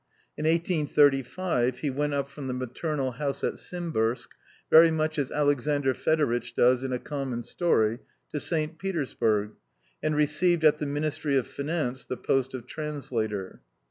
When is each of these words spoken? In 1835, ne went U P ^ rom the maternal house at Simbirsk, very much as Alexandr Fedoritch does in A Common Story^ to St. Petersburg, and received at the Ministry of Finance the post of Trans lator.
In 0.35 0.45
1835, 0.45 1.83
ne 1.83 1.89
went 1.91 2.11
U 2.13 2.23
P 2.23 2.29
^ 2.29 2.35
rom 2.37 2.47
the 2.47 2.53
maternal 2.55 3.11
house 3.11 3.43
at 3.43 3.59
Simbirsk, 3.59 4.29
very 4.71 4.89
much 4.89 5.19
as 5.19 5.29
Alexandr 5.31 5.93
Fedoritch 5.93 6.55
does 6.55 6.83
in 6.83 6.91
A 6.91 6.97
Common 6.97 7.41
Story^ 7.43 7.99
to 8.31 8.39
St. 8.39 8.79
Petersburg, 8.79 9.51
and 10.01 10.15
received 10.15 10.63
at 10.63 10.79
the 10.79 10.87
Ministry 10.87 11.37
of 11.37 11.45
Finance 11.45 12.03
the 12.05 12.17
post 12.17 12.55
of 12.55 12.65
Trans 12.65 13.09
lator. 13.09 13.59